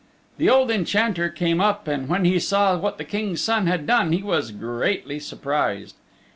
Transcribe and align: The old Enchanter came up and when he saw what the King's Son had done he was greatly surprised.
The 0.39 0.49
old 0.49 0.71
Enchanter 0.71 1.29
came 1.29 1.61
up 1.61 1.87
and 1.87 2.09
when 2.09 2.25
he 2.25 2.39
saw 2.39 2.75
what 2.75 2.97
the 2.97 3.03
King's 3.03 3.39
Son 3.41 3.67
had 3.67 3.85
done 3.85 4.11
he 4.13 4.23
was 4.23 4.49
greatly 4.49 5.19
surprised. 5.19 5.93